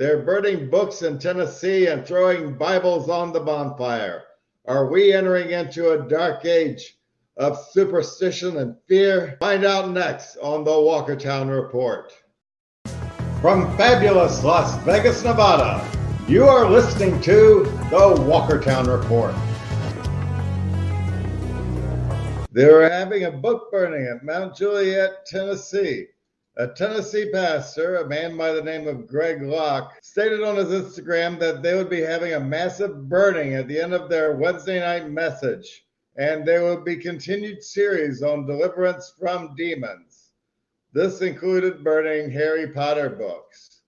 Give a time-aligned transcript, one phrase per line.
[0.00, 4.22] They're burning books in Tennessee and throwing Bibles on the bonfire.
[4.66, 6.96] Are we entering into a dark age
[7.36, 9.36] of superstition and fear?
[9.40, 12.14] Find out next on the Walkertown Report.
[13.42, 15.86] From fabulous Las Vegas, Nevada,
[16.26, 19.34] you are listening to the Walkertown Report.
[22.50, 26.06] They're having a book burning at Mount Juliet, Tennessee.
[26.56, 31.38] A Tennessee pastor, a man by the name of Greg Locke, stated on his Instagram
[31.38, 35.08] that they would be having a massive burning at the end of their Wednesday night
[35.08, 40.32] message, and there would be continued series on deliverance from demons.
[40.92, 43.82] This included burning Harry Potter books.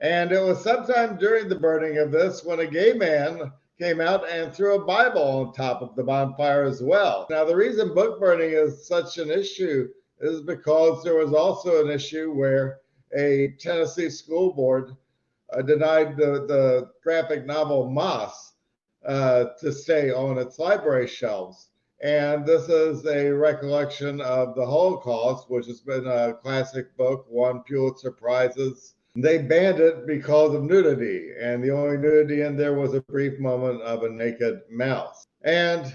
[0.00, 4.28] And it was sometime during the burning of this when a gay man came out
[4.30, 7.26] and threw a Bible on top of the bonfire as well.
[7.28, 9.88] Now, the reason book burning is such an issue
[10.20, 12.80] is because there was also an issue where
[13.16, 14.96] a Tennessee school board
[15.52, 18.52] uh, denied the, the graphic novel Maus
[19.06, 21.68] uh, to stay on its library shelves.
[22.02, 27.62] And this is a recollection of the Holocaust, which has been a classic book, won
[27.62, 28.94] Pulitzer Prizes.
[29.16, 33.38] They banned it because of nudity, and the only nudity in there was a brief
[33.38, 35.26] moment of a naked mouse.
[35.42, 35.94] And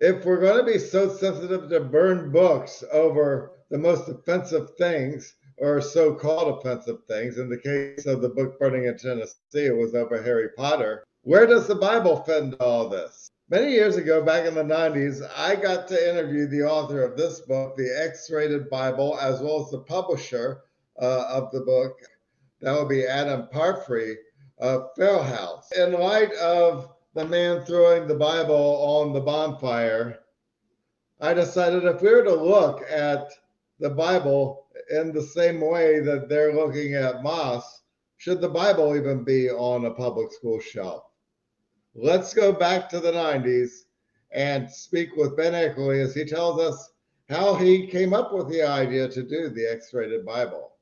[0.00, 5.34] if we're going to be so sensitive to burn books over the most offensive things,
[5.58, 9.76] or so called offensive things, in the case of the book burning in Tennessee, it
[9.76, 11.04] was over Harry Potter.
[11.22, 13.30] Where does the Bible fit into all this?
[13.50, 17.40] Many years ago, back in the 90s, I got to interview the author of this
[17.40, 20.62] book, The X Rated Bible, as well as the publisher
[21.00, 21.98] uh, of the book.
[22.62, 24.16] That would be Adam Parfrey
[24.58, 25.70] of House.
[25.76, 30.20] In light of the man throwing the Bible on the bonfire,
[31.20, 33.32] I decided if we were to look at
[33.80, 37.64] the Bible in the same way that they're looking at Maus,
[38.18, 41.04] should the Bible even be on a public school shelf?
[41.94, 43.86] Let's go back to the 90s
[44.30, 46.92] and speak with Ben Akerley as he tells us
[47.28, 50.72] how he came up with the idea to do the X rated Bible.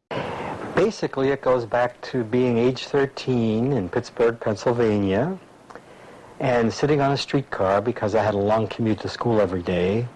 [0.74, 5.38] Basically, it goes back to being age 13 in Pittsburgh, Pennsylvania,
[6.40, 10.06] and sitting on a streetcar because I had a long commute to school every day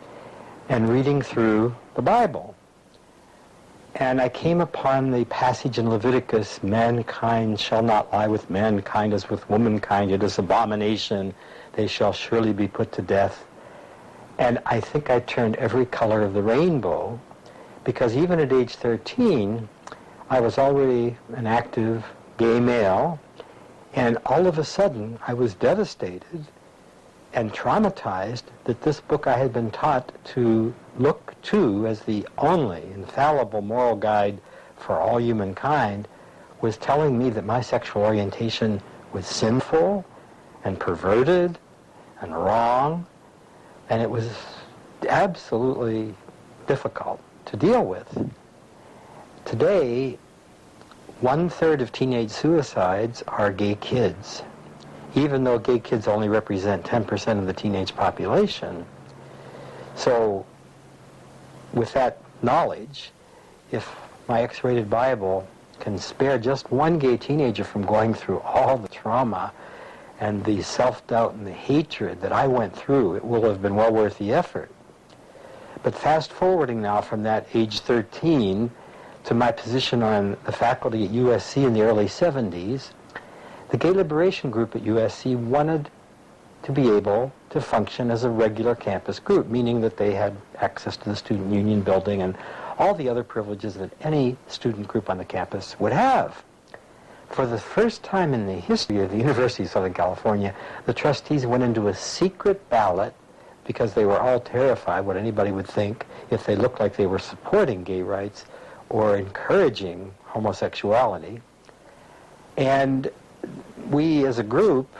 [0.68, 2.54] and reading through the Bible.
[3.96, 9.28] And I came upon the passage in Leviticus, mankind shall not lie with mankind as
[9.28, 10.10] with womankind.
[10.10, 11.34] It is abomination.
[11.74, 13.44] They shall surely be put to death.
[14.38, 17.20] And I think I turned every color of the rainbow
[17.84, 19.68] because even at age 13,
[20.30, 22.04] I was already an active
[22.38, 23.20] gay male.
[23.94, 26.46] And all of a sudden, I was devastated
[27.34, 32.82] and traumatized that this book I had been taught to look to as the only
[32.94, 34.40] infallible moral guide
[34.76, 36.08] for all humankind
[36.60, 38.80] was telling me that my sexual orientation
[39.12, 40.04] was sinful
[40.64, 41.58] and perverted
[42.20, 43.06] and wrong,
[43.88, 44.30] and it was
[45.08, 46.14] absolutely
[46.66, 48.30] difficult to deal with.
[49.44, 50.18] Today,
[51.22, 54.42] one third of teenage suicides are gay kids
[55.14, 58.84] even though gay kids only represent 10% of the teenage population.
[59.94, 60.46] So
[61.72, 63.10] with that knowledge,
[63.70, 63.94] if
[64.28, 65.46] my X-rated Bible
[65.80, 69.52] can spare just one gay teenager from going through all the trauma
[70.20, 73.92] and the self-doubt and the hatred that I went through, it will have been well
[73.92, 74.70] worth the effort.
[75.82, 78.70] But fast forwarding now from that age 13
[79.24, 82.90] to my position on the faculty at USC in the early 70s,
[83.70, 85.90] the Gay Liberation Group at USC wanted
[86.62, 90.96] to be able to function as a regular campus group, meaning that they had access
[90.96, 92.36] to the student union building and
[92.78, 96.42] all the other privileges that any student group on the campus would have.
[97.28, 101.46] For the first time in the history of the University of Southern California, the trustees
[101.46, 103.14] went into a secret ballot
[103.64, 107.18] because they were all terrified what anybody would think if they looked like they were
[107.18, 108.44] supporting gay rights
[108.92, 111.40] or encouraging homosexuality.
[112.58, 113.10] And
[113.88, 114.94] we as a group,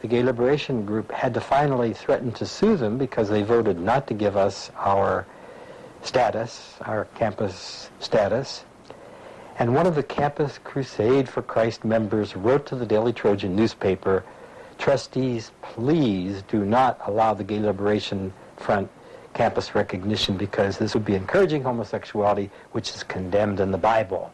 [0.00, 4.06] the Gay Liberation Group, had to finally threaten to sue them because they voted not
[4.06, 5.26] to give us our
[6.02, 8.64] status, our campus status.
[9.58, 14.24] And one of the Campus Crusade for Christ members wrote to the Daily Trojan newspaper,
[14.78, 18.88] trustees, please do not allow the Gay Liberation Front
[19.34, 24.32] campus recognition because this would be encouraging homosexuality, which is condemned in the Bible.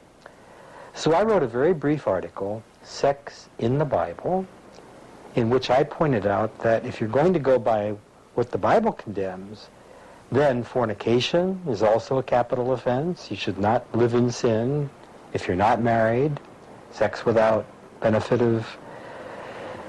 [0.94, 4.46] So I wrote a very brief article sex in the Bible,
[5.34, 7.94] in which I pointed out that if you're going to go by
[8.34, 9.68] what the Bible condemns,
[10.30, 13.30] then fornication is also a capital offense.
[13.30, 14.90] You should not live in sin
[15.32, 16.38] if you're not married.
[16.90, 17.66] Sex without
[18.00, 18.66] benefit of,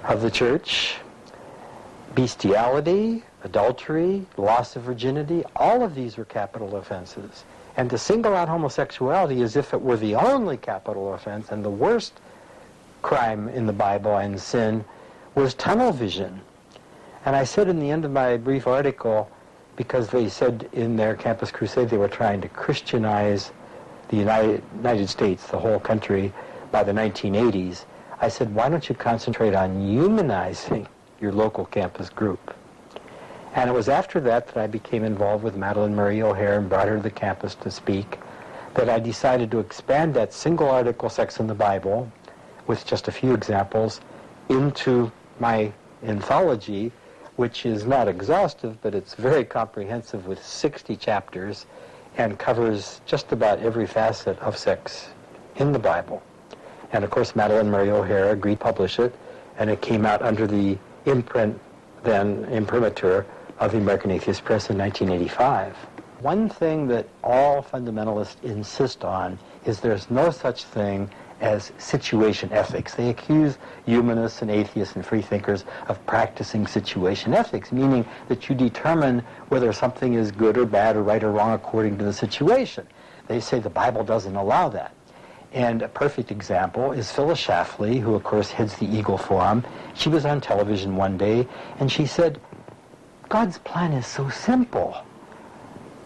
[0.03, 0.95] of the church.
[2.15, 7.43] Bestiality, adultery, loss of virginity, all of these were capital offenses.
[7.77, 11.69] And to single out homosexuality as if it were the only capital offense and the
[11.69, 12.19] worst
[13.01, 14.83] crime in the Bible and sin
[15.35, 16.41] was tunnel vision.
[17.25, 19.29] And I said in the end of my brief article,
[19.75, 23.51] because they said in their campus crusade they were trying to Christianize
[24.09, 26.33] the United, United States, the whole country,
[26.71, 27.85] by the 1980s,
[28.19, 30.87] I said, why don't you concentrate on humanizing
[31.21, 32.53] your local campus group?
[33.55, 36.87] And it was after that that I became involved with Madalyn Murray O'Hair and brought
[36.87, 38.19] her to the campus to speak
[38.75, 42.11] that I decided to expand that single article, Sex in the Bible,
[42.67, 44.01] with just a few examples,
[44.49, 45.73] into my
[46.03, 46.91] anthology,
[47.35, 51.65] which is not exhaustive, but it's very comprehensive with 60 chapters
[52.17, 55.09] and covers just about every facet of sex
[55.55, 56.21] in the Bible.
[56.91, 59.15] And of course, Madalyn Murray O'Hair agreed to publish it,
[59.57, 61.59] and it came out under the imprint,
[62.03, 63.25] then imprimatur,
[63.59, 65.75] of the American Atheist Press in 1985.
[66.21, 71.09] One thing that all fundamentalists insist on is there's no such thing
[71.41, 72.95] as situation ethics.
[72.95, 79.23] They accuse humanists and atheists and freethinkers of practicing situation ethics, meaning that you determine
[79.47, 82.85] whether something is good or bad or right or wrong according to the situation.
[83.27, 84.93] They say the Bible doesn't allow that.
[85.51, 89.65] And a perfect example is Phyllis Schlafly, who of course heads the Eagle Forum.
[89.95, 91.47] She was on television one day
[91.79, 92.39] and she said,
[93.29, 94.97] God's plan is so simple.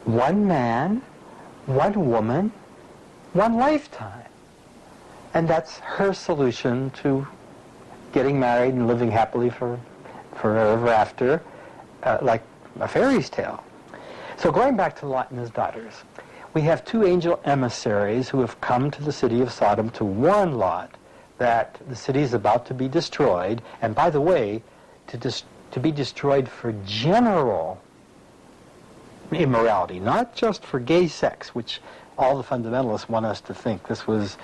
[0.04, 1.02] One man,
[1.66, 2.52] one woman,
[3.32, 4.26] one lifetime.
[5.34, 7.26] And that's her solution to
[8.12, 9.80] getting married and living happily for
[10.36, 11.42] forever after,
[12.04, 12.44] uh, like
[12.80, 13.64] a fairy's tale.
[14.38, 15.94] So going back to Lot and his daughters,
[16.54, 20.58] we have two angel emissaries who have come to the city of Sodom to warn
[20.58, 20.92] Lot
[21.38, 24.62] that the city is about to be destroyed, and by the way,
[25.08, 25.44] to, dis-
[25.74, 27.82] to be destroyed for general
[29.32, 31.82] immorality, not just for gay sex, which
[32.16, 34.38] all the fundamentalists want us to think this was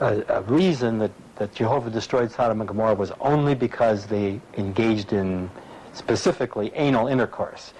[0.00, 5.12] a, a reason that, that Jehovah destroyed Sodom and Gomorrah was only because they engaged
[5.12, 5.50] in
[5.94, 7.74] specifically anal intercourse.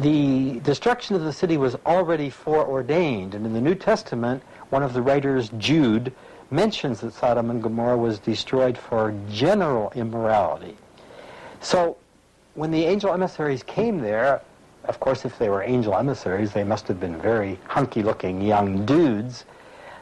[0.00, 4.92] The destruction of the city was already foreordained, and in the New Testament, one of
[4.92, 6.12] the writers, Jude,
[6.50, 10.76] mentions that Sodom and Gomorrah was destroyed for general immorality.
[11.60, 11.96] So
[12.54, 14.42] when the angel emissaries came there,
[14.84, 19.44] of course, if they were angel emissaries, they must have been very hunky-looking young dudes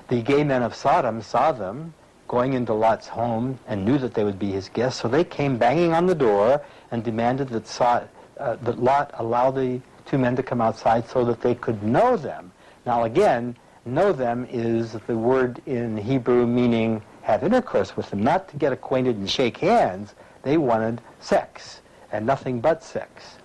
[0.09, 1.93] the gay men of Sodom saw them
[2.29, 5.57] going into Lot's home and knew that they would be his guests, so they came
[5.57, 8.09] banging on the door and demanded that,
[8.39, 12.17] uh, that Lot allow the two men to come outside so that they could know
[12.17, 12.51] them.
[12.87, 18.49] Now again, know them is the word in Hebrew meaning have intercourse with them, not
[18.49, 20.15] to get acquainted and shake hands.
[20.49, 23.37] They wanted sex, and nothing but sex.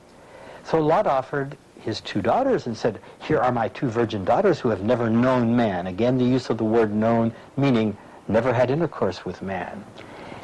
[0.63, 4.69] So Lot offered his two daughters and said, Here are my two virgin daughters who
[4.69, 5.87] have never known man.
[5.87, 7.97] Again, the use of the word known, meaning
[8.29, 9.83] never had intercourse with man.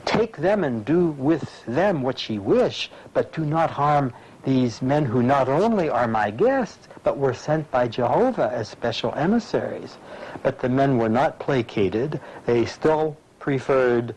[0.04, 4.12] Take them and do with them what ye wish, but do not harm
[4.44, 9.14] these men who not only are my guests, but were sent by Jehovah as special
[9.16, 9.98] emissaries.
[10.44, 12.20] But the men were not placated.
[12.46, 14.14] They still preferred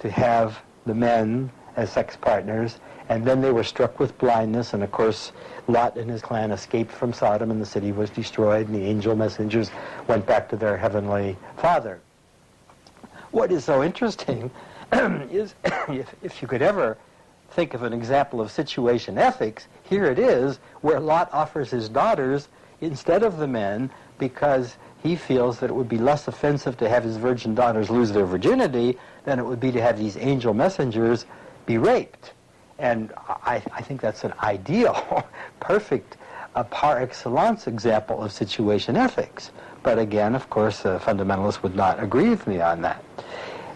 [0.00, 2.78] to have the men as sex partners,
[3.08, 5.32] and then they were struck with blindness, and of course,
[5.68, 9.14] Lot and his clan escaped from Sodom and the city was destroyed and the angel
[9.14, 9.70] messengers
[10.08, 12.00] went back to their heavenly father.
[13.30, 14.50] What is so interesting
[14.92, 15.54] is
[15.88, 16.96] if, if you could ever
[17.50, 22.48] think of an example of situation ethics, here it is where Lot offers his daughters
[22.80, 27.04] instead of the men because he feels that it would be less offensive to have
[27.04, 31.26] his virgin daughters lose their virginity than it would be to have these angel messengers
[31.66, 32.32] be raped.
[32.78, 35.26] And I, I think that's an ideal,
[35.60, 36.16] perfect,
[36.54, 39.50] uh, par excellence example of situation ethics.
[39.82, 43.04] But again, of course, uh, fundamentalists would not agree with me on that.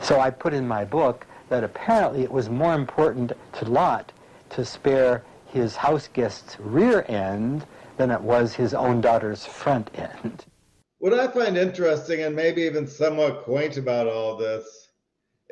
[0.01, 4.13] So I put in my book that apparently it was more important to Lot
[4.51, 7.67] to spare his house guest's rear end
[7.97, 10.45] than it was his own daughter's front end.
[10.99, 14.90] What I find interesting and maybe even somewhat quaint about all this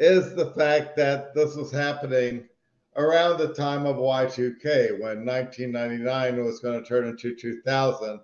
[0.01, 2.49] is the fact that this was happening
[2.97, 8.21] around the time of Y2K when 1999 was going to turn into 2000.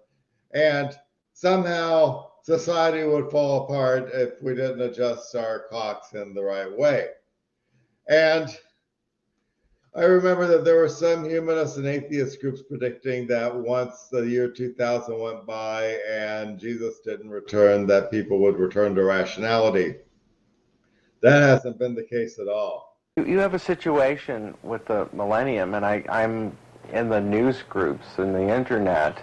[0.52, 0.92] And
[1.32, 7.08] somehow society would fall apart if we didn't adjust our clocks in the right way.
[8.08, 8.48] And
[9.96, 14.48] I remember that there were some humanist and atheist groups predicting that once the year
[14.48, 19.94] 2000 went by and Jesus didn't return, that people would return to rationality
[21.24, 22.98] That hasn't been the case at all.
[23.16, 26.54] You have a situation with the millennium, and I, I'm
[26.92, 29.22] in the news groups and the internet,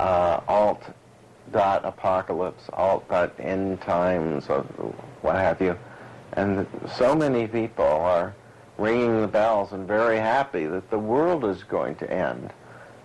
[0.00, 0.82] uh, alt
[1.52, 4.62] dot apocalypse, alt dot end times, or
[5.22, 5.78] what have you,
[6.32, 6.66] and
[6.96, 8.34] so many people are
[8.76, 12.50] ringing the bells and very happy that the world is going to end.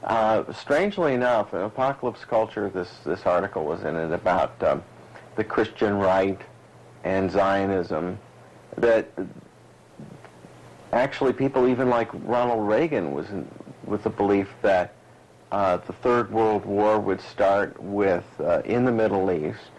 [0.04, 4.84] Uh, strangely enough, in apocalypse culture, this this article was in it about um,
[5.36, 6.42] the Christian right
[7.04, 8.18] and Zionism.
[8.78, 9.08] That
[10.92, 13.48] actually people even like Ronald Reagan was in,
[13.86, 14.94] with the belief that
[15.52, 19.70] uh, the Third World War would start with uh, in the Middle East,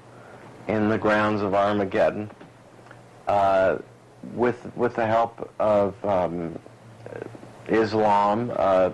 [0.69, 2.31] in the grounds of Armageddon,
[3.27, 3.79] uh,
[4.35, 6.57] with with the help of um,
[7.69, 8.91] Islam uh,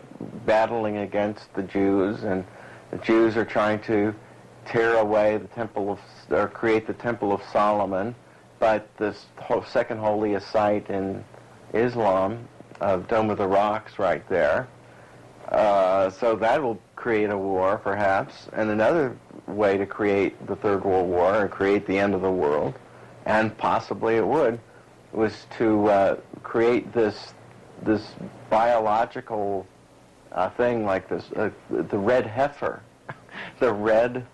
[0.46, 2.44] battling against the Jews, and
[2.90, 4.14] the Jews are trying to
[4.70, 5.98] tear away the temple of
[6.30, 8.14] or create the Temple of Solomon,
[8.60, 9.26] but this
[9.66, 11.24] second holiest site in
[11.74, 12.46] Islam,
[12.80, 14.68] of Dome of the Rocks, right there.
[15.48, 19.16] Uh, so that will create a war, perhaps, and another
[19.48, 22.74] way to create the Third World War or create the end of the world,
[23.26, 24.60] and possibly it would,
[25.12, 27.34] was to uh, create this
[27.82, 28.12] this
[28.50, 29.66] biological
[30.32, 32.82] uh, thing like this, uh, the red heifer,
[33.58, 34.26] the red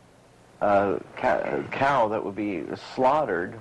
[0.61, 3.59] uh, cow that would be slaughtered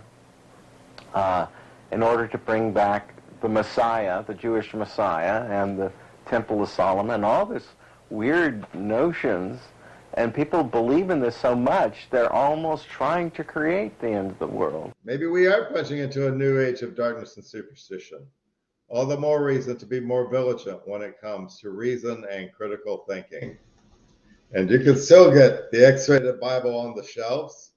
[1.14, 1.48] uh,
[1.92, 5.92] in order to bring back the Messiah, the Jewish Messiah, and the
[6.26, 7.68] Temple of Solomon, and all this
[8.10, 9.60] weird notions.
[10.14, 14.40] And people believe in this so much, they're almost trying to create the end of
[14.40, 14.94] the world.
[15.04, 18.26] Maybe we are punching into a new age of darkness and superstition.
[18.88, 23.04] All the more reason to be more vigilant when it comes to reason and critical
[23.10, 23.58] thinking.
[24.56, 27.74] And you can still get the X rated Bible on the shelves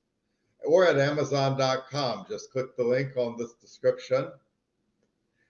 [0.64, 2.26] or at Amazon.com.
[2.28, 4.30] Just click the link on this description.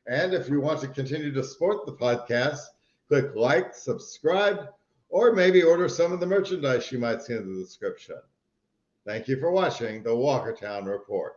[0.06, 2.60] And if you want to continue to support the podcast,
[3.08, 4.68] click like, subscribe,
[5.10, 8.16] or maybe order some of the merchandise you might see in the description.
[9.04, 11.34] Thank you for watching the Walkertown Report.